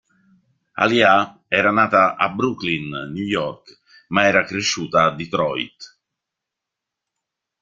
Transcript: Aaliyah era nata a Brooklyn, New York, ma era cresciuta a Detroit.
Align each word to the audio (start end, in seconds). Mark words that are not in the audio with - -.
Aaliyah 0.83 1.25
era 1.57 1.73
nata 1.79 2.01
a 2.27 2.29
Brooklyn, 2.39 2.89
New 3.11 3.27
York, 3.35 3.69
ma 4.09 4.25
era 4.31 4.43
cresciuta 4.45 5.03
a 5.03 5.13
Detroit. 5.21 5.89